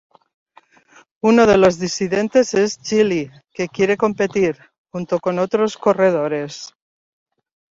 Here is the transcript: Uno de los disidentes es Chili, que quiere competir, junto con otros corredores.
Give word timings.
Uno 1.21 1.45
de 1.45 1.59
los 1.59 1.77
disidentes 1.77 2.55
es 2.55 2.81
Chili, 2.81 3.29
que 3.53 3.67
quiere 3.69 3.97
competir, 3.97 4.57
junto 4.89 5.19
con 5.19 5.37
otros 5.37 5.77
corredores. 5.77 6.73